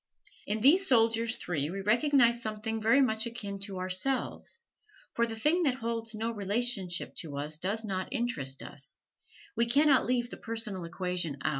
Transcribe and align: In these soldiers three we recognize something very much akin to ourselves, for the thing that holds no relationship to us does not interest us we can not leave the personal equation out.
In 0.47 0.61
these 0.61 0.87
soldiers 0.87 1.35
three 1.35 1.69
we 1.69 1.81
recognize 1.81 2.41
something 2.41 2.81
very 2.81 3.01
much 3.01 3.27
akin 3.27 3.59
to 3.65 3.77
ourselves, 3.77 4.65
for 5.13 5.27
the 5.27 5.35
thing 5.35 5.61
that 5.61 5.75
holds 5.75 6.15
no 6.15 6.31
relationship 6.31 7.15
to 7.17 7.37
us 7.37 7.59
does 7.59 7.83
not 7.83 8.07
interest 8.11 8.63
us 8.63 8.99
we 9.55 9.67
can 9.67 9.87
not 9.87 10.07
leave 10.07 10.31
the 10.31 10.37
personal 10.37 10.85
equation 10.85 11.37
out. 11.43 11.49